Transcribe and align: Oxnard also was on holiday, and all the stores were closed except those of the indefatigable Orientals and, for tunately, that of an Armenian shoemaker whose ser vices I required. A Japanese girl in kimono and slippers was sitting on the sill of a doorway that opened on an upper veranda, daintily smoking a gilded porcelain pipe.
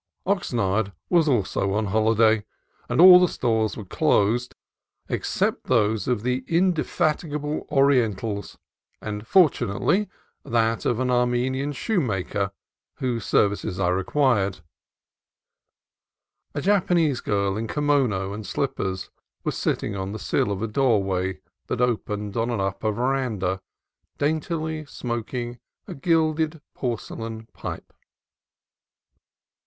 Oxnard 0.25 0.93
also 1.11 1.11
was 1.41 1.55
on 1.55 1.85
holiday, 1.85 2.43
and 2.89 2.99
all 2.99 3.19
the 3.19 3.27
stores 3.27 3.77
were 3.77 3.85
closed 3.85 4.55
except 5.07 5.65
those 5.65 6.07
of 6.07 6.23
the 6.23 6.43
indefatigable 6.47 7.67
Orientals 7.71 8.57
and, 8.99 9.27
for 9.27 9.47
tunately, 9.47 10.09
that 10.43 10.85
of 10.87 10.99
an 10.99 11.11
Armenian 11.11 11.71
shoemaker 11.73 12.51
whose 12.95 13.25
ser 13.27 13.49
vices 13.49 13.79
I 13.79 13.89
required. 13.89 14.61
A 16.55 16.61
Japanese 16.61 17.21
girl 17.21 17.55
in 17.55 17.67
kimono 17.67 18.33
and 18.33 18.43
slippers 18.43 19.11
was 19.43 19.55
sitting 19.55 19.95
on 19.95 20.13
the 20.13 20.17
sill 20.17 20.51
of 20.51 20.63
a 20.63 20.67
doorway 20.67 21.41
that 21.67 21.79
opened 21.79 22.35
on 22.35 22.49
an 22.49 22.59
upper 22.59 22.91
veranda, 22.91 23.61
daintily 24.17 24.83
smoking 24.83 25.59
a 25.87 25.93
gilded 25.93 26.59
porcelain 26.73 27.45
pipe. 27.53 27.93